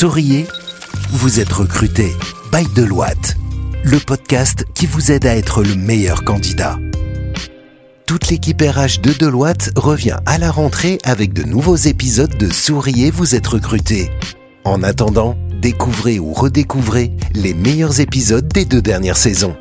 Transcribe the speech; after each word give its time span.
Souriez, 0.00 0.46
vous 1.10 1.40
êtes 1.40 1.52
recruté 1.52 2.16
by 2.50 2.64
Deloitte, 2.74 3.36
le 3.84 3.98
podcast 3.98 4.64
qui 4.74 4.86
vous 4.86 5.12
aide 5.12 5.26
à 5.26 5.36
être 5.36 5.62
le 5.62 5.74
meilleur 5.74 6.24
candidat. 6.24 6.78
Toute 8.06 8.28
l'équipe 8.28 8.62
RH 8.62 9.02
de 9.02 9.12
Deloitte 9.12 9.72
revient 9.76 10.16
à 10.24 10.38
la 10.38 10.50
rentrée 10.50 10.96
avec 11.04 11.34
de 11.34 11.42
nouveaux 11.42 11.76
épisodes 11.76 12.34
de 12.34 12.50
Souriez, 12.50 13.10
vous 13.10 13.34
êtes 13.34 13.46
recruté. 13.46 14.10
En 14.64 14.82
attendant, 14.82 15.36
découvrez 15.60 16.18
ou 16.18 16.32
redécouvrez 16.32 17.12
les 17.34 17.52
meilleurs 17.52 18.00
épisodes 18.00 18.48
des 18.48 18.64
deux 18.64 18.80
dernières 18.80 19.18
saisons. 19.18 19.54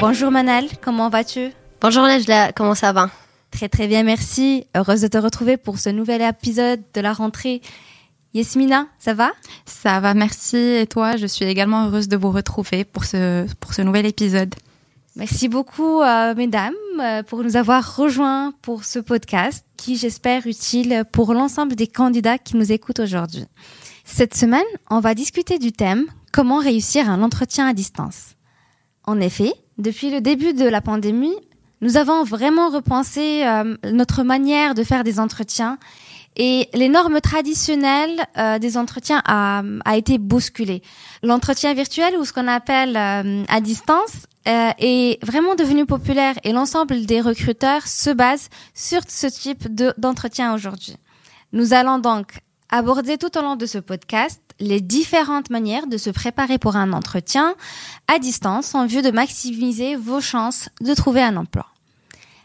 Bonjour 0.00 0.30
Manal, 0.30 0.64
comment 0.80 1.10
vas-tu? 1.10 1.50
Bonjour 1.82 2.04
Najla, 2.04 2.52
comment 2.52 2.74
ça 2.74 2.94
va? 2.94 3.10
Très 3.50 3.68
très 3.68 3.88
bien, 3.88 4.04
merci. 4.04 4.66
Heureuse 4.74 5.02
de 5.02 5.08
te 5.08 5.18
retrouver 5.18 5.58
pour 5.58 5.78
ce 5.78 5.90
nouvel 5.90 6.22
épisode 6.22 6.80
de 6.94 7.00
la 7.02 7.12
rentrée. 7.12 7.60
Yasmina, 8.36 8.86
ça 8.98 9.14
va? 9.14 9.32
Ça 9.64 9.98
va, 10.00 10.12
merci. 10.12 10.58
Et 10.58 10.86
toi, 10.86 11.16
je 11.16 11.26
suis 11.26 11.46
également 11.46 11.86
heureuse 11.86 12.06
de 12.06 12.18
vous 12.18 12.30
retrouver 12.30 12.84
pour 12.84 13.04
ce, 13.04 13.46
pour 13.60 13.72
ce 13.72 13.80
nouvel 13.80 14.04
épisode. 14.04 14.54
Merci 15.16 15.48
beaucoup, 15.48 16.02
euh, 16.02 16.34
mesdames, 16.34 16.74
euh, 17.00 17.22
pour 17.22 17.42
nous 17.42 17.56
avoir 17.56 17.96
rejoints 17.96 18.52
pour 18.60 18.84
ce 18.84 18.98
podcast 18.98 19.64
qui, 19.78 19.96
j'espère, 19.96 20.46
utile 20.46 21.04
pour 21.12 21.32
l'ensemble 21.32 21.76
des 21.76 21.86
candidats 21.86 22.36
qui 22.36 22.58
nous 22.58 22.72
écoutent 22.72 23.00
aujourd'hui. 23.00 23.46
Cette 24.04 24.34
semaine, 24.34 24.60
on 24.90 25.00
va 25.00 25.14
discuter 25.14 25.58
du 25.58 25.72
thème 25.72 26.04
Comment 26.30 26.58
réussir 26.58 27.08
un 27.08 27.22
entretien 27.22 27.66
à 27.66 27.72
distance. 27.72 28.34
En 29.04 29.18
effet, 29.18 29.54
depuis 29.78 30.10
le 30.10 30.20
début 30.20 30.52
de 30.52 30.68
la 30.68 30.82
pandémie, 30.82 31.34
nous 31.80 31.96
avons 31.96 32.22
vraiment 32.22 32.68
repensé 32.68 33.46
euh, 33.46 33.76
notre 33.90 34.22
manière 34.22 34.74
de 34.74 34.84
faire 34.84 35.04
des 35.04 35.18
entretiens 35.18 35.78
et 36.36 36.68
les 36.74 36.88
normes 36.88 37.20
traditionnelles 37.20 38.26
euh, 38.36 38.58
des 38.58 38.76
entretiens 38.76 39.22
a, 39.24 39.62
a 39.84 39.96
été 39.96 40.18
bousculées. 40.18 40.82
L'entretien 41.22 41.72
virtuel 41.74 42.16
ou 42.16 42.24
ce 42.24 42.32
qu'on 42.32 42.46
appelle 42.46 42.96
euh, 42.96 43.44
à 43.48 43.60
distance 43.60 44.26
euh, 44.46 44.70
est 44.78 45.24
vraiment 45.24 45.54
devenu 45.54 45.86
populaire 45.86 46.34
et 46.44 46.52
l'ensemble 46.52 47.06
des 47.06 47.20
recruteurs 47.20 47.86
se 47.86 48.10
base 48.10 48.48
sur 48.74 49.00
ce 49.08 49.26
type 49.26 49.66
d'entretien 49.98 50.54
aujourd'hui. 50.54 50.96
Nous 51.52 51.72
allons 51.72 51.98
donc 51.98 52.40
aborder 52.70 53.16
tout 53.16 53.36
au 53.38 53.42
long 53.42 53.56
de 53.56 53.66
ce 53.66 53.78
podcast 53.78 54.40
les 54.60 54.80
différentes 54.80 55.50
manières 55.50 55.86
de 55.86 55.96
se 55.96 56.10
préparer 56.10 56.58
pour 56.58 56.76
un 56.76 56.92
entretien 56.92 57.54
à 58.08 58.18
distance 58.18 58.74
en 58.74 58.86
vue 58.86 59.02
de 59.02 59.10
maximiser 59.10 59.96
vos 59.96 60.20
chances 60.20 60.68
de 60.80 60.94
trouver 60.94 61.22
un 61.22 61.36
emploi. 61.36 61.66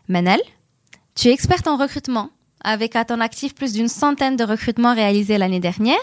Manel, 0.07 0.41
tu 1.15 1.27
es 1.27 1.33
experte 1.33 1.67
en 1.67 1.77
recrutement 1.77 2.29
avec 2.63 2.95
à 2.95 3.05
ton 3.05 3.19
actif 3.19 3.55
plus 3.55 3.73
d'une 3.73 3.87
centaine 3.87 4.35
de 4.35 4.43
recrutements 4.43 4.95
réalisés 4.95 5.37
l'année 5.37 5.59
dernière. 5.59 5.97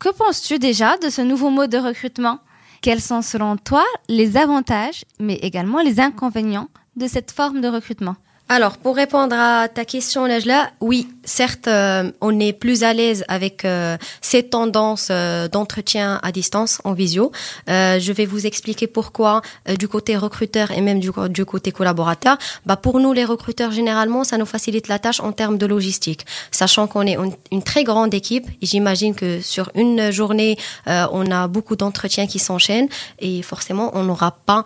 Que 0.00 0.08
penses-tu 0.08 0.58
déjà 0.58 0.96
de 0.98 1.10
ce 1.10 1.20
nouveau 1.20 1.50
mode 1.50 1.70
de 1.70 1.78
recrutement? 1.78 2.38
Quels 2.82 3.00
sont 3.00 3.22
selon 3.22 3.56
toi 3.56 3.84
les 4.08 4.36
avantages, 4.36 5.04
mais 5.18 5.34
également 5.36 5.80
les 5.80 6.00
inconvénients 6.00 6.68
de 6.96 7.06
cette 7.06 7.30
forme 7.30 7.60
de 7.60 7.68
recrutement? 7.68 8.16
Alors, 8.52 8.78
pour 8.78 8.96
répondre 8.96 9.36
à 9.38 9.68
ta 9.68 9.84
question, 9.84 10.26
là, 10.26 10.70
oui, 10.80 11.06
certes, 11.22 11.68
euh, 11.68 12.10
on 12.20 12.40
est 12.40 12.52
plus 12.52 12.82
à 12.82 12.92
l'aise 12.92 13.24
avec 13.28 13.64
euh, 13.64 13.96
ces 14.20 14.42
tendances 14.42 15.06
euh, 15.12 15.46
d'entretien 15.46 16.18
à 16.24 16.32
distance 16.32 16.80
en 16.82 16.92
visio. 16.92 17.30
je 17.68 18.12
vais 18.12 18.26
vous 18.26 18.46
expliquer 18.46 18.88
pourquoi 18.88 19.42
du 19.78 19.86
côté 19.86 20.16
recruteur 20.16 20.72
et 20.72 20.80
même 20.80 20.98
du, 20.98 21.10
du 21.28 21.44
côté 21.44 21.70
collaborateur. 21.70 22.38
Bah, 22.66 22.74
pour 22.74 22.98
nous, 22.98 23.12
les 23.12 23.24
recruteurs, 23.24 23.70
généralement, 23.70 24.24
ça 24.24 24.36
nous 24.36 24.46
facilite 24.46 24.88
la 24.88 24.98
tâche 24.98 25.20
en 25.20 25.30
termes 25.30 25.56
de 25.56 25.66
logistique. 25.66 26.26
Sachant 26.50 26.88
qu'on 26.88 27.06
est 27.06 27.16
une, 27.52 27.62
très 27.62 27.84
grande 27.84 28.12
équipe, 28.14 28.46
j'imagine 28.62 29.14
que 29.14 29.40
sur 29.40 29.70
une 29.76 30.10
journée, 30.10 30.58
on 30.86 31.30
a 31.30 31.46
beaucoup 31.46 31.76
d'entretiens 31.76 32.26
qui 32.26 32.40
s'enchaînent 32.40 32.88
et 33.20 33.42
forcément, 33.42 33.92
on 33.94 34.02
n'aura 34.02 34.32
pas 34.32 34.64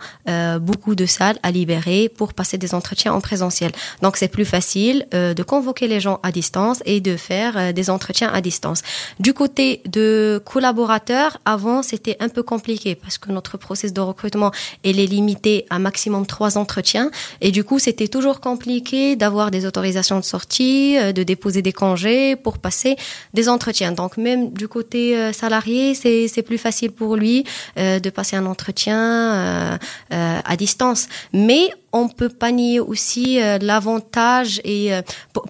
beaucoup 0.59 0.95
de 0.95 1.05
salles 1.05 1.37
à 1.43 1.51
libérer 1.51 2.09
pour 2.09 2.33
passer 2.33 2.57
des 2.57 2.73
entretiens 2.73 3.13
en 3.13 3.21
présentiel. 3.21 3.71
Donc 4.01 4.17
c'est 4.17 4.27
plus 4.27 4.45
facile 4.45 5.07
euh, 5.13 5.33
de 5.33 5.43
convoquer 5.43 5.87
les 5.87 5.99
gens 5.99 6.19
à 6.23 6.31
distance 6.31 6.81
et 6.85 7.01
de 7.01 7.17
faire 7.17 7.57
euh, 7.57 7.71
des 7.71 7.89
entretiens 7.89 8.29
à 8.33 8.41
distance. 8.41 8.81
Du 9.19 9.33
côté 9.33 9.81
de 9.85 10.41
collaborateurs, 10.45 11.37
avant 11.45 11.83
c'était 11.83 12.17
un 12.19 12.29
peu 12.29 12.43
compliqué 12.43 12.95
parce 12.95 13.17
que 13.17 13.31
notre 13.31 13.57
processus 13.57 13.93
de 13.93 14.01
recrutement 14.01 14.51
elle 14.83 14.99
est 14.99 15.05
limité 15.05 15.65
à 15.69 15.79
maximum 15.79 16.25
trois 16.25 16.57
entretiens 16.57 17.11
et 17.41 17.51
du 17.51 17.63
coup 17.63 17.79
c'était 17.79 18.07
toujours 18.07 18.39
compliqué 18.39 19.15
d'avoir 19.15 19.51
des 19.51 19.65
autorisations 19.65 20.19
de 20.19 20.25
sortie, 20.25 20.97
euh, 20.97 21.11
de 21.11 21.23
déposer 21.23 21.61
des 21.61 21.73
congés 21.73 22.35
pour 22.35 22.57
passer 22.57 22.95
des 23.33 23.49
entretiens. 23.49 23.91
Donc 23.91 24.17
même 24.17 24.51
du 24.51 24.67
côté 24.67 25.31
salarié 25.33 25.93
c'est 25.95 26.43
plus 26.43 26.57
facile 26.57 26.91
pour 26.91 27.15
lui 27.15 27.43
de 27.77 28.09
passer 28.09 28.35
un 28.35 28.45
entretien 28.45 29.79
à 30.09 30.55
distance. 30.57 31.07
Mais 31.33 31.71
on 31.95 32.09
peut 32.09 32.29
pas 32.29 32.51
nier 32.51 32.81
aussi 32.81 33.41
euh, 33.41 33.57
l'avantage 33.61 34.59
et 34.65 34.93
euh, 34.93 35.01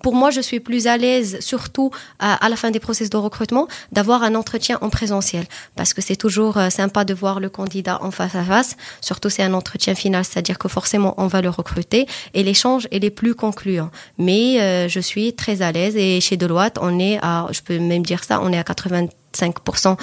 pour, 0.03 0.13
moi 0.13 0.29
je 0.29 0.39
suis 0.41 0.59
plus 0.59 0.85
à 0.85 0.95
l'aise 0.95 1.39
surtout 1.39 1.89
à, 2.19 2.47
la 2.47 2.56
fin 2.56 2.69
des 2.69 2.79
processus 2.79 3.09
de 3.09 3.17
recrutement 3.17 3.67
d'avoir 3.91 4.22
un 4.22 4.35
entretien 4.35 4.78
en 4.81 4.89
présentiel. 4.89 5.45
Parce 5.75 5.95
que 5.95 6.01
c'est 6.01 6.16
toujours 6.16 6.57
euh, 6.57 6.69
sympa 6.69 7.03
de 7.03 7.16
voir 7.16 7.39
le 7.39 7.50
candidat 7.50 7.97
en 8.03 8.11
face 8.11 8.35
à 8.35 8.44
face. 8.44 8.78
Surtout 9.01 9.29
c'est 9.29 9.41
un 9.41 9.56
entretien 9.56 9.95
final 9.95 10.23
c'est-à-dire 10.23 10.59
que 10.59 10.67
forcément 10.67 11.16
on 11.17 11.25
va 11.25 11.41
le 11.41 11.50
recruter 11.50 12.06
et 12.35 12.44
l'échange 12.44 12.88
est 12.91 13.00
les 13.00 13.09
plus 13.09 13.33
concluant. 13.33 13.89
Mais 14.19 14.88
je 14.88 15.00
suis 15.00 15.33
très 15.33 15.63
à 15.63 15.72
l'aise 15.72 15.95
et 15.97 16.22
chez 16.22 16.38
Deloitte 16.38 16.77
on 16.79 17.00
est 17.00 17.17
à 17.23 17.47
je 17.51 17.62
peux 17.62 17.79
même 17.79 18.06
dire 18.06 18.23
ça 18.23 18.39
on 18.41 18.53
est 18.53 18.59
à 18.59 18.63
85% 18.63 19.97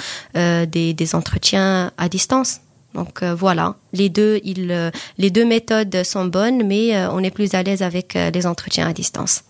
des, 0.67 0.93
des 0.93 1.15
entretiens 1.15 1.91
à 1.97 2.09
distance 2.09 2.59
donc 2.93 3.23
euh, 3.23 3.33
voilà, 3.33 3.75
les 3.91 4.09
deux, 4.09 4.39
ils, 4.43 4.71
euh, 4.71 4.91
les 5.17 5.29
deux 5.29 5.45
méthodes 5.45 6.03
sont 6.03 6.25
bonnes, 6.25 6.63
mais 6.65 6.95
euh, 6.95 7.09
on 7.11 7.19
est 7.23 7.31
plus 7.31 7.53
à 7.55 7.63
l'aise 7.63 7.81
avec 7.81 8.13
les 8.13 8.45
entretiens 8.45 8.87
à 8.87 8.93
distance. 8.93 9.43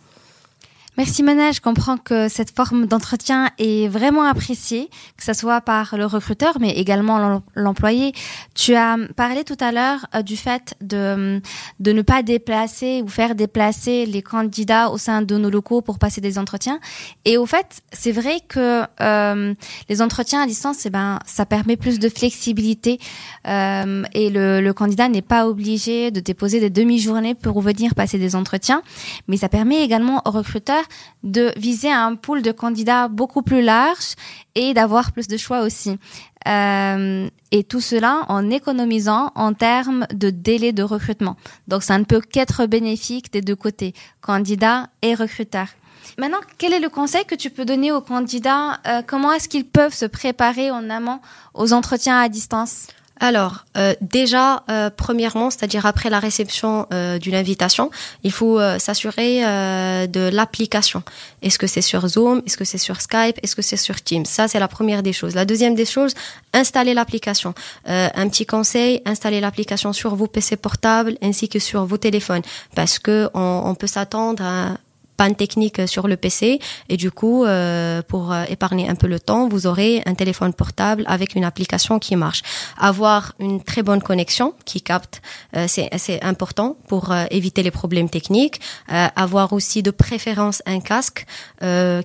Merci 0.96 1.24
Mana, 1.24 1.52
je 1.52 1.59
comprends 1.59 1.98
que 1.98 2.30
cette 2.30 2.56
forme 2.56 2.86
d'entretien 2.86 3.50
est 3.58 3.88
vraiment 3.88 4.26
appréciée, 4.26 4.92
que 5.18 5.24
ce 5.24 5.34
soit 5.34 5.59
par 5.59 5.98
le 5.98 6.06
recruteur, 6.06 6.59
mais 6.59 6.70
également 6.70 7.42
l'employé. 7.56 8.14
Tu 8.54 8.76
as 8.76 8.98
parlé 9.16 9.44
tout 9.44 9.58
à 9.59 9.72
l'heure 9.72 10.06
euh, 10.14 10.22
du 10.22 10.38
fait 10.38 10.76
de, 10.81 11.42
de 11.80 11.92
ne 11.94 12.04
pas 12.04 12.22
déplacer 12.22 13.02
ou 13.02 13.08
faire 13.08 13.34
déplacer 13.34 14.06
les 14.06 14.22
candidats 14.22 14.92
au 14.92 15.00
sein 15.00 15.24
de 15.24 15.36
nos 15.36 15.50
locaux 15.50 15.81
pour 15.81 15.98
passer 15.98 16.22
des 16.22 16.38
entretiens. 16.38 16.80
Et 17.25 17.38
au 17.38 17.48
fait, 17.48 17.81
c'est 17.92 18.12
vrai 18.12 18.38
que 18.48 18.84
euh, 19.02 19.54
les 19.90 20.02
entretiens 20.04 20.44
à 20.44 20.46
distance, 20.46 20.86
eh 20.86 20.92
ben, 20.92 21.18
ça 21.25 21.48
permet 21.48 21.75
plus 21.75 21.98
de 21.98 22.08
flexibilité 22.08 23.00
euh, 23.48 24.04
et 24.14 24.30
le, 24.30 24.62
le 24.62 24.74
candidat 24.74 25.10
n'est 25.10 25.24
pas 25.24 25.48
obligé 25.48 26.12
de 26.12 26.20
déposer 26.20 26.60
des 26.60 26.70
demi-journées 26.70 27.34
pour 27.34 27.62
venir 27.62 27.96
passer 27.96 28.20
des 28.20 28.36
entretiens, 28.36 28.84
mais 29.28 29.38
ça 29.38 29.50
permet 29.50 29.84
également 29.84 30.22
au 30.25 30.30
de 31.24 31.54
viser 31.58 31.92
un 31.92 32.16
pool 32.16 32.42
de 32.42 32.52
candidats 32.52 33.08
beaucoup 33.08 33.42
plus 33.42 33.62
large 33.62 34.16
et 34.56 34.74
d'avoir 34.74 35.12
plus 35.12 35.28
de 35.28 35.38
choix 35.38 35.62
aussi. 35.62 35.98
Euh, 36.48 37.28
et 37.52 37.64
tout 37.64 37.82
cela 37.82 38.24
en 38.28 38.50
économisant 38.50 39.32
en 39.36 39.54
termes 39.54 40.06
de 40.14 40.30
délai 40.30 40.74
de 40.74 40.84
recrutement. 40.84 41.38
Donc 41.68 41.84
ça 41.84 41.98
ne 41.98 42.04
peut 42.04 42.22
qu'être 42.22 42.66
bénéfique 42.66 43.32
des 43.32 43.42
deux 43.42 43.56
côtés, 43.56 43.94
candidats 44.22 44.90
et 45.02 45.16
recruteurs. 45.16 45.70
Maintenant, 46.18 46.40
quel 46.58 46.74
est 46.74 46.80
le 46.80 46.90
conseil 46.90 47.26
que 47.26 47.36
tu 47.36 47.50
peux 47.50 47.66
donner 47.66 47.92
aux 47.92 48.02
candidats? 48.02 48.80
Euh, 48.88 49.02
Comment 49.06 49.32
est-ce 49.32 49.50
qu'ils 49.50 49.66
peuvent 49.66 49.94
se 49.94 50.06
préparer 50.06 50.70
en 50.70 50.90
amont 50.90 51.20
aux 51.54 51.74
entretiens 51.74 52.20
à 52.20 52.30
distance? 52.30 52.88
Alors, 53.19 53.66
euh, 53.78 53.94
déjà, 54.01 54.63
euh, 54.69 54.90
premièrement, 54.96 55.50
c'est-à-dire 55.50 55.85
après 55.85 56.09
la 56.09 56.19
réception 56.19 56.88
euh, 56.91 57.19
d'une 57.19 57.35
invitation, 57.35 57.91
il 58.24 58.31
faut 58.31 58.59
s'assurer 58.79 59.41
de 59.44 60.29
l'application. 60.29 61.03
Est-ce 61.41 61.59
que 61.59 61.68
c'est 61.68 61.81
sur 61.81 62.07
Zoom? 62.07 62.41
Est-ce 62.46 62.57
que 62.57 62.66
c'est 62.66 62.78
sur 62.78 63.01
Skype? 63.01 63.38
Est-ce 63.42 63.56
que 63.56 63.62
c'est 63.62 63.77
sur 63.77 64.01
Teams? 64.01 64.25
Ça, 64.25 64.48
c'est 64.48 64.60
la 64.60 64.68
première 64.68 65.04
des 65.04 65.13
choses. 65.13 65.36
La 65.36 65.45
deuxième 65.45 65.75
des 65.75 65.86
choses, 65.86 66.13
installer 66.54 66.94
l'application. 66.94 67.54
un 67.86 68.30
petit 68.30 68.45
conseil, 68.45 69.01
installer 69.06 69.42
l'application 69.42 69.94
sur 69.94 70.16
vos 70.16 70.27
PC 70.27 70.56
portables 70.56 71.18
ainsi 71.21 71.50
que 71.50 71.59
sur 71.59 71.86
vos 71.86 71.98
téléphones, 71.98 72.42
parce 72.75 73.00
que 73.00 73.30
on 73.33 73.75
peut 73.75 73.88
s'attendre 73.88 74.44
à 74.44 74.77
panne 75.18 75.36
technique 75.36 75.88
sur 75.88 76.07
le 76.07 76.18
PC 76.18 76.60
et 76.89 76.98
du 76.98 77.12
coup 77.12 77.45
euh, 77.45 78.01
pour 78.01 78.31
euh, 78.31 78.44
épargner 78.50 78.89
un 78.89 78.95
peu 78.95 79.07
le 79.07 79.19
temps 79.19 79.48
vous 79.48 79.68
aurez 79.68 80.01
un 80.06 80.15
téléphone 80.15 80.54
portable 80.54 81.04
avec 81.07 81.36
une 81.36 81.44
application 81.44 82.00
qui 82.00 82.15
marche. 82.15 82.42
Avoir 82.77 83.33
une 83.39 83.63
très 83.63 83.83
bonne 83.83 84.01
connexion 84.01 84.54
qui 84.65 84.81
capte 84.81 85.21
euh, 85.56 85.65
c'est 85.68 85.94
assez 85.94 86.19
important 86.21 86.77
pour 86.88 87.13
éviter 87.31 87.63
les 87.63 87.71
problèmes 87.71 88.10
techniques. 88.10 88.60
Avoir 88.88 89.54
aussi 89.54 89.83
de 89.83 89.92
préférence 89.92 90.62
un 90.65 90.80
casque 90.80 91.25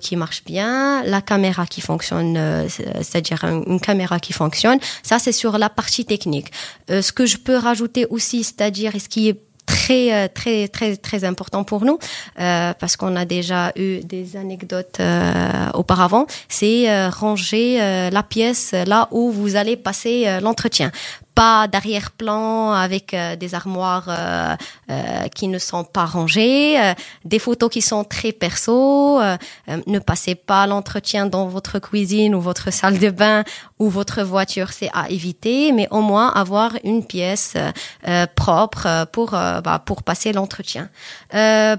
qui 0.01 0.15
marche 0.15 0.43
bien 0.43 1.03
la 1.03 1.21
caméra 1.21 1.65
qui 1.65 1.81
fonctionne 1.81 2.37
c'est-à-dire 2.67 3.43
une 3.43 3.79
caméra 3.79 4.19
qui 4.19 4.33
fonctionne. 4.33 4.79
Ça 5.03 5.19
c'est 5.19 5.31
sur 5.31 5.57
la 5.57 5.69
partie 5.69 6.05
technique. 6.05 6.51
Ce 6.89 7.11
que 7.11 7.25
je 7.25 7.37
peux 7.37 7.57
rajouter 7.57 8.05
aussi 8.09 8.43
c'est-à-dire 8.43 8.93
ce 8.99 9.09
qui 9.09 9.29
est 9.29 9.48
très 9.69 10.29
très 10.29 10.67
très 10.67 10.97
très 10.97 11.23
important 11.23 11.63
pour 11.63 11.85
nous 11.85 11.99
parce 12.35 12.97
qu'on 12.97 13.15
a 13.15 13.25
déjà 13.25 13.71
eu 13.75 13.99
des 13.99 14.35
anecdotes 14.35 14.99
auparavant. 15.73 16.25
C'est 16.47 17.07
ranger 17.09 18.09
la 18.11 18.23
pièce 18.23 18.73
là 18.85 19.07
où 19.11 19.31
vous 19.31 19.55
allez 19.55 19.77
passer 19.77 20.39
l'entretien 20.41 20.91
pas 21.39 21.69
d'arrière-plan 21.69 22.73
avec 22.73 23.13
euh, 23.13 23.37
des 23.37 23.55
armoires 23.55 24.09
euh, 24.09 24.57
euh, 24.91 25.27
qui 25.33 25.47
ne 25.47 25.57
sont 25.57 25.85
pas 25.85 26.03
rangées, 26.03 26.77
des 27.23 27.39
photos 27.39 27.69
qui 27.69 27.81
sont 27.81 28.03
très 28.03 28.33
perso. 28.33 29.21
ne 29.95 29.99
passez 29.99 30.35
pas 30.35 30.67
l'entretien 30.67 31.27
dans 31.27 31.47
votre 31.47 31.79
cuisine 31.79 32.35
ou 32.35 32.41
votre 32.41 32.73
salle 32.73 32.99
de 32.99 33.09
bain 33.09 33.45
ou 33.77 33.87
votre 33.89 34.21
voiture, 34.21 34.73
c'est 34.73 34.89
à 34.93 35.09
éviter, 35.09 35.71
mais 35.71 35.87
au 35.91 36.01
moins 36.01 36.27
avoir 36.27 36.73
une 36.83 37.05
pièce 37.05 37.53
propre 38.35 39.05
pour 39.13 39.31
bah, 39.31 39.81
pour 39.85 40.03
passer 40.03 40.33
l'entretien. 40.33 40.89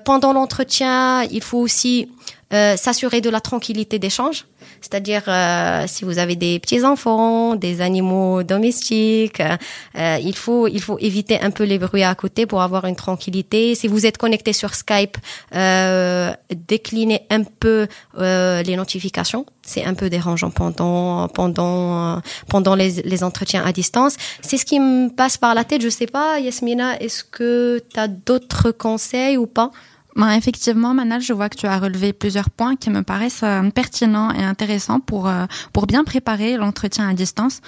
pendant 0.04 0.32
l'entretien, 0.32 1.22
il 1.24 1.42
faut 1.42 1.58
aussi 1.58 2.08
s'assurer 2.50 3.20
de 3.20 3.30
la 3.30 3.40
tranquillité 3.40 3.98
d'échange. 3.98 4.44
C'est-à-dire, 4.80 5.22
euh, 5.28 5.84
si 5.86 6.04
vous 6.04 6.18
avez 6.18 6.36
des 6.36 6.58
petits-enfants, 6.58 7.54
des 7.54 7.80
animaux 7.80 8.42
domestiques, 8.42 9.40
euh, 9.40 10.18
il, 10.22 10.34
faut, 10.34 10.68
il 10.68 10.80
faut 10.80 10.98
éviter 10.98 11.40
un 11.40 11.50
peu 11.50 11.64
les 11.64 11.78
bruits 11.78 12.02
à 12.02 12.14
côté 12.14 12.46
pour 12.46 12.62
avoir 12.62 12.86
une 12.86 12.96
tranquillité. 12.96 13.74
Si 13.74 13.88
vous 13.88 14.06
êtes 14.06 14.16
connecté 14.16 14.52
sur 14.52 14.74
Skype, 14.74 15.18
euh, 15.54 16.32
déclinez 16.50 17.22
un 17.30 17.42
peu 17.44 17.86
euh, 18.18 18.62
les 18.62 18.76
notifications. 18.76 19.44
C'est 19.62 19.84
un 19.84 19.94
peu 19.94 20.08
dérangeant 20.08 20.50
pendant, 20.50 21.28
pendant, 21.28 22.20
pendant 22.48 22.74
les, 22.74 23.02
les 23.02 23.22
entretiens 23.22 23.64
à 23.64 23.72
distance. 23.72 24.16
C'est 24.40 24.56
ce 24.56 24.64
qui 24.64 24.80
me 24.80 25.08
passe 25.08 25.36
par 25.36 25.54
la 25.54 25.64
tête. 25.64 25.82
Je 25.82 25.90
sais 25.90 26.06
pas, 26.06 26.40
Yasmina, 26.40 26.98
est-ce 27.00 27.22
que 27.22 27.82
tu 27.92 28.00
as 28.00 28.08
d'autres 28.08 28.70
conseils 28.70 29.36
ou 29.36 29.46
pas? 29.46 29.70
Ben, 30.16 30.32
effectivement, 30.32 30.92
Manal, 30.92 31.20
je 31.20 31.32
vois 31.32 31.48
que 31.48 31.56
tu 31.56 31.66
as 31.66 31.78
relevé 31.78 32.12
plusieurs 32.12 32.50
points 32.50 32.76
qui 32.76 32.90
me 32.90 33.02
paraissent 33.02 33.42
euh, 33.44 33.70
pertinents 33.70 34.32
et 34.32 34.42
intéressants 34.42 35.00
pour, 35.00 35.28
euh, 35.28 35.46
pour 35.72 35.86
bien 35.86 36.04
préparer 36.04 36.56
l'entretien 36.56 37.08
à 37.08 37.14
distance. 37.14 37.60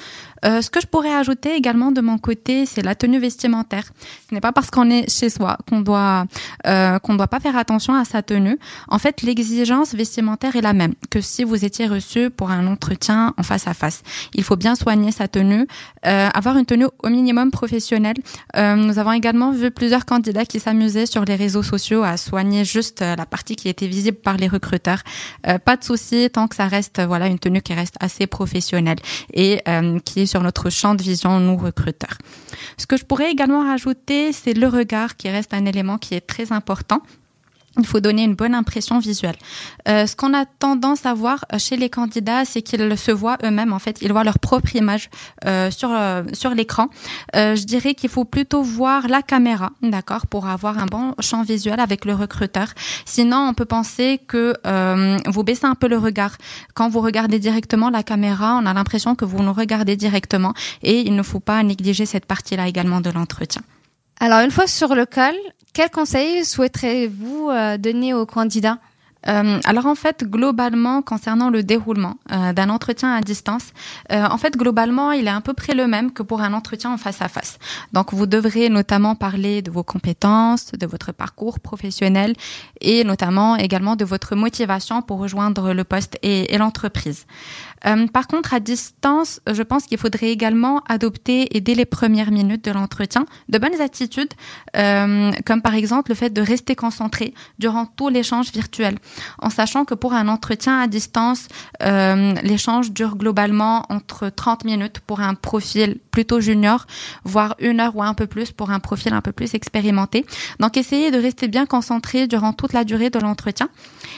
Euh, 0.45 0.61
ce 0.61 0.71
que 0.71 0.81
je 0.81 0.87
pourrais 0.87 1.15
ajouter 1.15 1.55
également 1.55 1.93
de 1.93 2.01
mon 2.01 2.19
côté, 2.19 2.67
c'est 2.67 2.83
la 2.83 2.97
tenue 2.97 3.21
vestimentaire. 3.21 3.85
Ce 4.29 4.35
n'est 4.35 4.41
pas 4.41 4.51
parce 4.51 4.71
qu'on 4.71 4.91
est 4.91 5.09
chez 5.09 5.31
soi 5.31 5.57
qu'on 5.69 5.81
doit 5.81 6.27
euh, 6.67 6.99
qu'on 6.99 7.15
doit 7.15 7.29
pas 7.29 7.39
faire 7.39 7.57
attention 7.57 7.95
à 7.95 8.05
sa 8.05 8.23
tenue. 8.23 8.59
En 8.89 8.99
fait, 8.99 9.23
l'exigence 9.23 9.95
vestimentaire 9.95 10.57
est 10.57 10.61
la 10.61 10.73
même 10.73 10.95
que 11.11 11.21
si 11.21 11.45
vous 11.45 11.65
étiez 11.65 11.87
reçu 11.87 12.29
pour 12.31 12.51
un 12.51 12.67
entretien 12.67 13.35
en 13.37 13.45
face 13.45 13.69
à 13.69 13.75
face. 13.75 14.03
Il 14.35 14.43
faut 14.43 14.57
bien 14.57 14.75
soigner 14.75 15.13
sa 15.13 15.29
tenue, 15.29 15.67
avoir 16.03 16.57
une 16.57 16.67
tenue 16.67 16.87
au 17.03 17.09
minimum 17.09 17.51
professionnelle. 17.51 18.17
Nous 18.57 18.99
avons 18.99 19.13
également 19.13 19.53
vu 19.53 19.71
plusieurs 19.71 20.05
candidats 20.05 20.45
qui 20.45 20.59
s'amusaient 20.59 21.07
sur 21.07 21.25
les 21.25 21.37
réseaux 21.37 21.63
sociaux 21.63 22.03
à 22.03 22.17
soigner 22.33 22.65
juste 22.65 23.03
euh, 23.03 23.15
la 23.15 23.27
partie 23.27 23.57
qui 23.57 23.69
était 23.69 23.87
visible 23.87 24.17
par 24.17 24.39
les 24.39 24.49
recruteurs. 24.49 25.03
Euh, 25.47 25.59
pas 25.59 25.77
de 25.77 25.85
souci 25.85 26.31
tant 26.33 26.49
que 26.49 26.57
ça 26.57 26.67
reste 26.67 27.03
voilà 27.07 27.27
une 27.27 27.39
tenue 27.39 27.61
qui 27.61 27.75
reste 27.75 27.97
assez 28.01 28.27
professionnelle 28.27 29.01
et 29.35 29.63
qui 30.05 30.21
est 30.21 30.27
sur 30.27 30.43
notre 30.43 30.71
champ 30.71 30.95
de 30.95 31.03
vision, 31.03 31.41
nous 31.41 31.57
recruteurs. 31.57 32.17
Ce 32.77 32.87
que 32.87 32.97
je 32.97 33.05
pourrais 33.05 33.31
également 33.31 33.65
rajouter, 33.65 34.33
c'est 34.33 34.55
le 34.55 34.69
regard 34.69 35.17
qui 35.17 35.29
reste 35.29 35.53
un 35.53 35.67
élément 35.67 35.99
qui 35.99 36.15
est 36.15 36.27
très 36.27 36.53
important 36.53 37.03
il 37.79 37.87
faut 37.87 38.01
donner 38.01 38.25
une 38.25 38.35
bonne 38.35 38.55
impression 38.55 38.99
visuelle. 38.99 39.37
Euh, 39.89 40.07
ce 40.07 40.15
qu'on 40.15 40.35
a 40.35 40.45
tendance 40.45 41.07
à 41.07 41.15
voir 41.15 41.45
euh, 41.53 41.59
chez 41.59 41.77
les 41.77 41.89
candidats, 41.89 42.45
c'est 42.45 42.63
qu'ils 42.63 42.99
se 42.99 43.11
voient 43.11 43.39
eux-mêmes. 43.45 43.73
En 43.73 43.79
fait, 43.79 44.03
ils 44.03 44.13
voient 44.13 44.25
leur 44.25 44.39
propre 44.39 44.77
image 44.77 45.09
euh, 45.47 45.71
sur 45.71 45.91
euh, 45.91 46.23
sur 46.33 46.51
l'écran. 46.51 46.89
Euh, 47.35 47.57
je 47.57 47.65
dirais 47.65 47.95
qu'il 47.95 48.11
faut 48.11 48.25
plutôt 48.25 48.63
voir 48.63 49.09
la 49.09 49.23
caméra, 49.23 49.71
d'accord, 49.83 50.27
pour 50.27 50.47
avoir 50.47 50.79
un 50.79 50.87
bon 50.87 51.15
champ 51.21 51.43
visuel 51.43 51.81
avec 51.81 52.05
le 52.05 52.15
recruteur. 52.15 52.69
Sinon, 53.07 53.49
on 53.49 53.55
peut 53.55 53.65
penser 53.65 54.21
que 54.27 54.55
vous 55.31 55.43
baissez 55.43 55.67
un 55.67 55.75
peu 55.75 55.89
le 55.89 55.99
regard 55.99 56.37
quand 56.75 56.89
vous 56.89 57.01
regardez 57.01 57.39
directement 57.39 57.91
la 57.91 58.03
caméra. 58.03 58.59
On 58.63 58.67
a 58.67 58.75
l'impression 58.75 59.15
que 59.15 59.25
vous 59.25 59.43
nous 59.43 59.53
regardez 59.53 59.97
directement, 59.97 60.53
et 60.83 61.01
il 61.01 61.15
ne 61.15 61.23
faut 61.23 61.41
pas 61.41 61.63
négliger 61.63 62.07
cette 62.07 62.27
partie-là 62.27 62.69
également 62.69 63.01
de 63.01 63.11
l'entretien. 63.11 63.63
Alors, 64.21 64.41
une 64.41 64.51
fois 64.51 64.67
sur 64.67 64.95
le 64.95 65.05
col, 65.05 65.35
quel 65.73 65.91
conseil 65.91 66.45
souhaiterez-vous 66.45 67.51
euh, 67.51 67.79
donner 67.79 68.15
aux 68.15 68.27
candidats? 68.27 68.79
Euh, 69.29 69.61
alors 69.65 69.87
en 69.87 69.95
fait, 69.95 70.25
globalement, 70.25 71.03
concernant 71.03 71.51
le 71.51 71.63
déroulement 71.63 72.17
euh, 72.33 72.53
d'un 72.53 72.69
entretien 72.69 73.15
à 73.15 73.21
distance, 73.21 73.73
euh, 74.11 74.25
en 74.25 74.39
fait, 74.39 74.57
globalement, 74.57 75.13
il 75.13 75.27
est 75.27 75.31
à 75.31 75.41
peu 75.41 75.53
près 75.55 75.75
le 75.75 75.87
même 75.87 76.13
que 76.13 76.23
pour 76.23 76.41
un 76.41 76.53
entretien 76.53 76.93
en 76.93 76.97
face 76.97 77.23
à 77.23 77.29
face. 77.29 77.59
Donc, 77.93 78.13
vous 78.13 78.27
devrez 78.27 78.69
notamment 78.69 79.15
parler 79.15 79.63
de 79.63 79.71
vos 79.71 79.85
compétences, 79.85 80.73
de 80.73 80.87
votre 80.87 81.13
parcours 81.13 81.61
professionnel 81.61 82.35
et 82.81 83.05
notamment 83.05 83.57
également 83.57 83.97
de 83.97 84.05
votre 84.05 84.35
motivation 84.35 85.03
pour 85.03 85.19
rejoindre 85.19 85.73
le 85.73 85.85
poste 85.85 86.19
et, 86.23 86.55
et 86.55 86.59
l'entreprise. 86.59 87.27
Par 88.13 88.29
contre, 88.29 88.55
à 88.55 88.61
distance, 88.61 89.41
je 89.51 89.61
pense 89.65 89.87
qu'il 89.87 89.99
faudrait 89.99 90.31
également 90.31 90.83
adopter 90.89 91.57
et 91.57 91.61
dès 91.61 91.75
les 91.75 91.85
premières 91.85 92.31
minutes 92.31 92.65
de 92.65 92.71
l'entretien 92.71 93.27
de 93.49 93.59
bonnes 93.59 93.81
attitudes, 93.81 94.33
comme 94.73 95.63
par 95.63 95.75
exemple 95.75 96.13
le 96.13 96.15
fait 96.15 96.31
de 96.31 96.41
rester 96.41 96.77
concentré 96.77 97.35
durant 97.59 97.87
tout 97.87 98.09
l'échange 98.09 98.53
virtuel, 98.53 98.99
en 99.39 99.51
sachant 99.51 99.85
que 99.85 99.95
pour 99.95 100.13
un 100.13 100.29
entretien 100.29 100.79
à 100.79 100.87
distance, 100.87 101.49
euh, 101.83 102.33
l'échange 102.43 102.93
dure 102.93 103.17
globalement 103.17 103.87
entre 103.89 104.29
30 104.29 104.65
minutes 104.65 105.01
pour 105.01 105.21
un 105.21 105.35
profil 105.35 105.99
plutôt 106.11 106.41
junior, 106.41 106.87
voire 107.25 107.55
une 107.59 107.81
heure 107.81 107.97
ou 107.97 108.03
un 108.03 108.15
peu 108.15 108.27
plus 108.27 108.53
pour 108.53 108.71
un 108.71 108.81
profil 108.81 109.13
un 109.15 109.21
peu 109.21 109.33
plus 109.33 109.55
expérimenté. 109.55 110.27
Donc, 110.61 110.77
essayez 110.77 111.11
de 111.11 111.19
rester 111.19 111.49
bien 111.49 111.67
concentré 111.67 112.27
durant 112.27 112.53
toute 112.53 112.73
la 112.73 112.85
durée 112.85 113.11
de 113.11 113.19
l'entretien. 113.19 113.69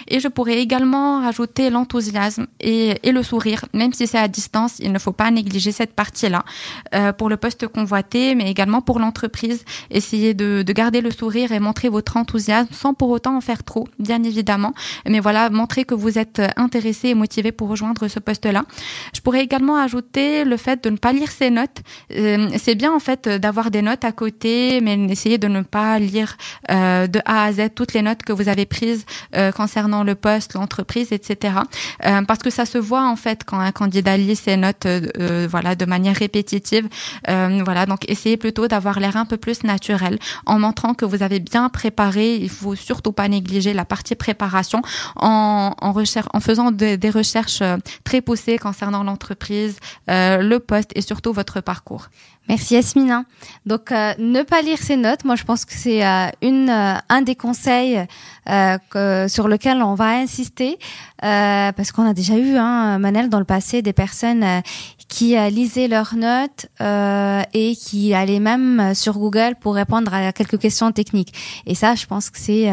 Et 0.09 0.21
je 0.21 0.29
pourrais 0.29 0.59
également 0.59 1.21
rajouter 1.21 1.71
l'enthousiasme 1.71 2.47
et, 2.61 3.01
le 3.15 3.23
sourire 3.23 3.65
même 3.73 3.93
si 3.93 4.09
c'est 4.09 4.19
à 4.19 4.27
distance, 4.27 4.81
il 4.81 4.91
ne 4.91 4.99
faut 4.99 5.13
pas 5.13 5.31
négliger 5.31 5.71
cette 5.71 5.95
partie-là 5.95 6.45
euh, 6.95 7.13
pour 7.13 7.29
le 7.29 7.37
poste 7.37 7.69
convoité, 7.69 8.35
mais 8.35 8.51
également 8.51 8.81
pour 8.81 8.99
l'entreprise. 8.99 9.65
Essayez 9.91 10.35
de, 10.35 10.65
garder 10.75 11.01
le 11.01 11.13
sourire 11.13 11.53
et 11.53 11.61
montrer 11.61 11.89
votre 11.89 12.17
enthousiasme 12.17 12.73
sans 12.73 12.95
pour 12.95 13.11
autant 13.11 13.37
en 13.37 13.41
faire 13.41 13.63
trop, 13.63 13.87
bien 14.01 14.23
évidemment. 14.25 14.75
Mais 15.09 15.21
voilà, 15.21 15.51
montrer 15.51 15.85
que 15.85 15.95
vous 15.95 16.19
êtes 16.19 16.43
intéressé 16.57 17.09
et 17.09 17.15
motivé 17.15 17.53
pour 17.53 17.69
rejoindre 17.69 18.09
ce 18.09 18.19
poste-là. 18.19 18.65
Je 19.15 19.21
pourrais 19.21 19.43
également 19.43 19.77
ajouter 19.77 20.45
le 20.45 20.57
fait 20.57 20.83
de 20.85 20.91
ne 20.91 20.97
pas 20.97 21.13
lire 21.13 21.31
ses 21.31 21.51
notes. 21.51 21.83
Euh, 22.13 22.49
c'est 22.59 22.75
bien 22.75 22.93
en 22.93 22.99
fait 22.99 23.29
d'avoir 23.29 23.71
des 23.71 23.83
notes 23.83 24.05
à 24.05 24.13
côté, 24.13 24.81
mais 24.81 24.95
essayez 25.11 25.39
de 25.39 25.49
ne 25.49 25.63
pas 25.63 25.99
lire 25.99 26.37
euh, 26.71 27.07
de 27.07 27.21
A 27.25 27.45
à 27.45 27.53
Z 27.53 27.71
toutes 27.75 27.93
les 27.95 28.03
notes 28.03 28.23
que 28.23 28.33
vous 28.33 28.49
avez 28.49 28.67
prises 28.67 29.05
euh, 29.35 29.53
concernant 29.53 30.05
le 30.05 30.15
poste, 30.15 30.55
l'entreprise, 30.55 31.13
etc. 31.13 31.59
Euh, 32.05 32.23
parce 32.23 32.41
que 32.41 32.51
ça 32.51 32.67
se 32.67 32.79
voit 32.79 33.07
en 33.09 33.17
fait 33.17 33.43
quand 33.45 33.59
un 33.59 33.73
candidat 33.73 34.17
lit 34.17 34.37
ses 34.37 34.57
notes 34.57 34.87
euh, 34.87 35.09
euh, 35.19 35.47
voilà 35.51 35.75
de 35.75 35.85
manière 35.85 36.17
répétitive 36.17 36.89
euh, 37.29 37.61
voilà 37.65 37.87
donc 37.87 38.09
essayez 38.09 38.37
plutôt 38.37 38.69
d'avoir 38.69 39.01
l'air 39.01 39.17
un 39.17 39.27
peu 39.27 39.37
plus 39.37 39.65
naturel 39.65 40.19
en 40.47 40.59
montrant 40.59 40.95
que 40.95 41.05
vous 41.05 41.23
avez 41.23 41.41
bien 41.41 41.69
préparé 41.69 42.37
il 42.37 42.49
faut 42.49 42.75
surtout 42.75 43.13
pas 43.13 43.29
négliger 43.29 43.73
la 43.73 43.85
partie 43.85 44.15
préparation 44.15 44.74
en 44.75 45.75
en 45.81 45.95
en 46.35 46.41
faisant 46.41 46.71
de, 46.71 46.97
des 46.97 47.11
recherches 47.11 47.63
euh, 47.63 47.77
très 48.05 48.21
poussées 48.21 48.59
concernant 48.59 49.03
l'entreprise 49.05 49.77
euh, 50.11 50.39
le 50.39 50.59
poste 50.61 50.91
et 50.95 51.01
surtout 51.01 51.33
votre 51.33 51.61
parcours 51.61 52.09
Merci 52.47 52.75
Yasmina. 52.75 53.25
Donc 53.65 53.91
euh, 53.91 54.13
ne 54.19 54.43
pas 54.43 54.61
lire 54.61 54.77
ses 54.77 54.97
notes, 54.97 55.25
moi 55.25 55.35
je 55.35 55.45
pense 55.45 55.65
que 55.65 55.73
c'est 55.73 56.03
un 56.05 57.23
des 57.23 57.37
conseils 57.37 58.07
sur 58.47 59.49
lequel 59.49 59.83
on 59.83 59.95
va 59.95 60.19
insister 60.19 60.79
parce 61.21 61.91
qu'on 61.93 62.07
a 62.07 62.13
déjà 62.13 62.37
eu 62.37 62.57
hein, 62.57 62.99
Manel 62.99 63.31
dans 63.31 63.39
le 63.39 63.47
passé 63.47 63.81
des 63.81 63.95
personnes 63.95 64.45
qui 65.09 65.37
lisaient 65.51 65.89
leurs 65.89 66.15
notes 66.15 66.67
et 66.81 67.77
qui 67.77 68.15
allaient 68.15 68.41
même 68.41 68.95
sur 68.95 69.19
Google 69.19 69.55
pour 69.61 69.75
répondre 69.75 70.13
à 70.13 70.33
quelques 70.33 70.59
questions 70.59 70.91
techniques. 70.93 71.33
Et 71.67 71.75
ça, 71.75 71.95
je 71.95 72.07
pense 72.07 72.31
que 72.31 72.39
c'est 72.39 72.73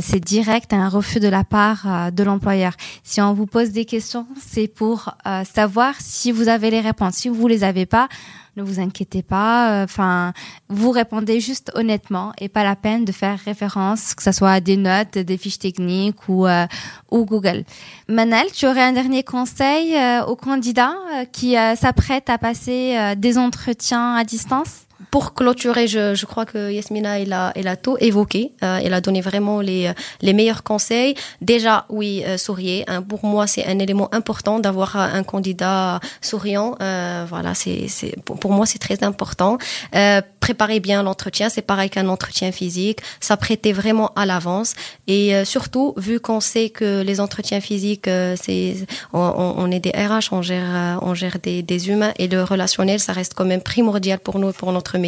c'est 0.00 0.20
direct 0.20 0.72
un 0.72 0.88
refus 0.88 1.20
de 1.20 1.28
la 1.28 1.44
part 1.44 2.12
de 2.12 2.22
l'employeur. 2.22 2.74
Si 3.02 3.20
on 3.20 3.32
vous 3.34 3.46
pose 3.46 3.70
des 3.70 3.84
questions, 3.84 4.26
c'est 4.46 4.68
pour 4.68 5.14
savoir 5.52 5.94
si 5.98 6.32
vous 6.32 6.48
avez 6.48 6.70
les 6.70 6.80
réponses. 6.80 7.14
Si 7.14 7.28
vous 7.28 7.48
les 7.48 7.64
avez 7.64 7.86
pas, 7.86 8.08
ne 8.56 8.62
vous 8.62 8.80
inquiétez 8.80 9.22
pas. 9.22 9.82
Enfin, 9.84 10.32
vous 10.68 10.90
répondez 10.90 11.40
juste 11.40 11.72
honnêtement 11.74 12.32
et 12.38 12.48
pas 12.48 12.64
la 12.64 12.76
peine 12.76 13.04
de 13.04 13.12
faire 13.12 13.38
référence, 13.44 14.14
que 14.14 14.22
ce 14.22 14.32
soit 14.32 14.52
à 14.52 14.60
des 14.60 14.76
notes, 14.76 15.18
des 15.18 15.36
fiches 15.36 15.58
techniques 15.58 16.28
ou, 16.28 16.46
euh, 16.46 16.66
ou 17.10 17.24
Google. 17.24 17.64
Manel, 18.08 18.46
tu 18.52 18.66
aurais 18.66 18.82
un 18.82 18.92
dernier 18.92 19.22
conseil 19.22 19.94
euh, 19.96 20.24
aux 20.24 20.36
candidats 20.36 20.94
euh, 21.14 21.24
qui 21.24 21.54
s'apprêtent 21.76 22.30
à 22.30 22.38
passer 22.38 23.14
des 23.16 23.38
entretiens 23.38 24.14
à 24.14 24.24
distance? 24.24 24.83
Pour 25.14 25.32
clôturer, 25.32 25.86
je, 25.86 26.16
je, 26.16 26.26
crois 26.26 26.44
que 26.44 26.72
Yasmina, 26.72 27.20
elle 27.20 27.32
a, 27.32 27.52
elle 27.54 27.68
a 27.68 27.76
tout 27.76 27.96
évoqué. 28.00 28.50
Euh, 28.64 28.80
elle 28.82 28.92
a 28.92 29.00
donné 29.00 29.20
vraiment 29.20 29.60
les, 29.60 29.92
les 30.22 30.32
meilleurs 30.32 30.64
conseils. 30.64 31.14
Déjà, 31.40 31.86
oui, 31.88 32.24
euh, 32.26 32.36
souriez. 32.36 32.82
Hein, 32.88 33.00
pour 33.00 33.24
moi, 33.24 33.46
c'est 33.46 33.64
un 33.64 33.78
élément 33.78 34.12
important 34.12 34.58
d'avoir 34.58 34.96
un 34.96 35.22
candidat 35.22 36.00
souriant. 36.20 36.74
Euh, 36.82 37.24
voilà, 37.28 37.54
c'est, 37.54 37.86
c'est 37.86 38.16
pour, 38.24 38.50
moi, 38.50 38.66
c'est 38.66 38.80
très 38.80 39.04
important. 39.04 39.56
Euh, 39.94 40.20
préparez 40.40 40.80
bien 40.80 41.04
l'entretien. 41.04 41.48
C'est 41.48 41.62
pareil 41.62 41.90
qu'un 41.90 42.08
entretien 42.08 42.50
physique. 42.50 42.98
S'apprêter 43.20 43.72
vraiment 43.72 44.10
à 44.16 44.26
l'avance. 44.26 44.74
Et 45.06 45.36
euh, 45.36 45.44
surtout, 45.44 45.94
vu 45.96 46.18
qu'on 46.18 46.40
sait 46.40 46.70
que 46.70 47.02
les 47.02 47.20
entretiens 47.20 47.60
physiques, 47.60 48.08
euh, 48.08 48.34
c'est, 48.42 48.76
on, 49.12 49.54
on, 49.58 49.70
est 49.70 49.78
des 49.78 49.90
RH, 49.90 50.32
on 50.32 50.42
gère, 50.42 50.98
on 51.02 51.14
gère 51.14 51.38
des, 51.40 51.62
des 51.62 51.88
humains 51.88 52.12
et 52.18 52.26
le 52.26 52.42
relationnel, 52.42 52.98
ça 52.98 53.12
reste 53.12 53.34
quand 53.34 53.44
même 53.44 53.62
primordial 53.62 54.18
pour 54.18 54.40
nous, 54.40 54.52
pour 54.52 54.72
notre 54.72 54.98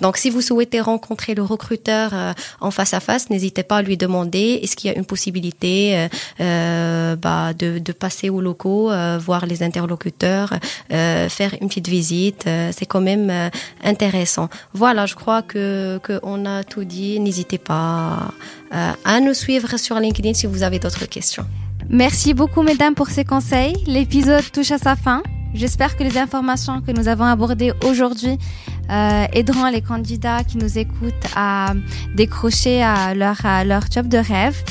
Donc, 0.00 0.16
si 0.16 0.30
vous 0.30 0.40
souhaitez 0.40 0.80
rencontrer 0.80 1.34
le 1.34 1.42
recruteur 1.42 2.10
euh, 2.12 2.32
en 2.60 2.70
face 2.70 2.94
à 2.94 3.00
face, 3.00 3.30
n'hésitez 3.30 3.62
pas 3.62 3.78
à 3.78 3.82
lui 3.82 3.96
demander 3.96 4.60
est-ce 4.62 4.76
qu'il 4.76 4.90
y 4.90 4.94
a 4.94 4.96
une 4.96 5.04
possibilité 5.04 5.96
euh, 5.96 6.08
euh 6.40 7.16
bah, 7.16 7.52
de, 7.52 7.78
de, 7.78 7.92
passer 7.92 8.28
aux 8.30 8.40
locaux, 8.40 8.90
voir 9.18 9.46
les 9.46 9.62
interlocuteurs, 9.62 10.54
faire 10.88 11.54
une 11.60 11.68
petite 11.68 11.88
visite. 11.88 12.44
C'est 12.72 12.86
quand 12.86 13.00
même 13.00 13.50
intéressant. 13.82 14.48
Voilà, 14.72 15.06
je 15.06 15.14
crois 15.14 15.42
que 15.42 15.98
qu'on 16.06 16.44
a 16.46 16.64
tout 16.64 16.84
dit. 16.84 17.18
N'hésitez 17.18 17.58
pas 17.58 18.32
à 18.70 19.20
nous 19.20 19.34
suivre 19.34 19.76
sur 19.78 19.98
LinkedIn 19.98 20.34
si 20.34 20.46
vous 20.46 20.62
avez 20.62 20.78
d'autres 20.78 21.06
questions. 21.06 21.44
Merci 21.88 22.34
beaucoup, 22.34 22.62
mesdames, 22.62 22.94
pour 22.94 23.08
ces 23.08 23.24
conseils. 23.24 23.74
L'épisode 23.86 24.44
touche 24.52 24.70
à 24.70 24.78
sa 24.78 24.94
fin. 24.94 25.22
J'espère 25.54 25.96
que 25.96 26.02
les 26.02 26.18
informations 26.18 26.80
que 26.80 26.92
nous 26.92 27.08
avons 27.08 27.24
abordées 27.24 27.72
aujourd'hui 27.84 28.38
euh, 28.90 29.26
aideront 29.32 29.66
les 29.66 29.80
candidats 29.80 30.44
qui 30.44 30.58
nous 30.58 30.78
écoutent 30.78 31.14
à 31.34 31.74
décrocher 32.14 32.82
à 32.82 33.14
leur, 33.14 33.44
à 33.44 33.64
leur 33.64 33.84
job 33.90 34.08
de 34.08 34.18
rêve. 34.18 34.62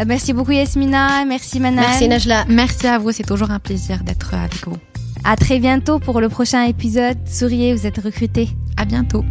Euh, 0.00 0.04
merci 0.06 0.32
beaucoup 0.32 0.52
Yasmina, 0.52 1.24
merci 1.24 1.60
Manal. 1.60 1.84
Merci 1.86 2.08
Najla. 2.08 2.44
Merci 2.48 2.86
à 2.86 2.98
vous, 2.98 3.12
c'est 3.12 3.24
toujours 3.24 3.50
un 3.50 3.58
plaisir 3.58 4.02
d'être 4.02 4.34
avec 4.34 4.66
vous. 4.66 4.76
À 5.24 5.36
très 5.36 5.58
bientôt 5.58 5.98
pour 5.98 6.20
le 6.20 6.28
prochain 6.28 6.64
épisode. 6.64 7.18
Souriez, 7.26 7.74
vous 7.74 7.86
êtes 7.86 7.98
recrutés. 7.98 8.48
À 8.76 8.84
bientôt. 8.84 9.24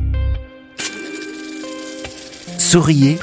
Souriez, 2.58 3.18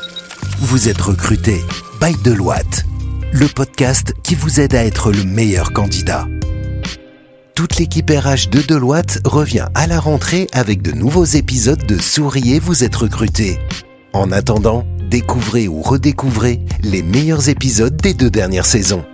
vous 0.58 0.88
êtes 0.88 1.00
recrutés. 1.00 1.60
By 2.00 2.14
Deloitte, 2.24 2.86
le 3.32 3.46
podcast 3.46 4.14
qui 4.22 4.34
vous 4.34 4.60
aide 4.60 4.74
à 4.74 4.84
être 4.84 5.12
le 5.12 5.24
meilleur 5.24 5.72
candidat 5.72 6.26
toute 7.54 7.76
l'équipe 7.76 8.10
RH 8.10 8.50
de 8.50 8.62
Deloitte 8.62 9.20
revient 9.24 9.66
à 9.74 9.86
la 9.86 10.00
rentrée 10.00 10.48
avec 10.52 10.82
de 10.82 10.90
nouveaux 10.90 11.24
épisodes 11.24 11.84
de 11.86 11.98
Souriez, 11.98 12.58
vous 12.58 12.82
êtes 12.82 12.96
recruté. 12.96 13.58
En 14.12 14.32
attendant, 14.32 14.84
découvrez 15.08 15.68
ou 15.68 15.80
redécouvrez 15.80 16.60
les 16.82 17.02
meilleurs 17.02 17.48
épisodes 17.48 17.96
des 17.96 18.12
deux 18.12 18.30
dernières 18.30 18.66
saisons. 18.66 19.04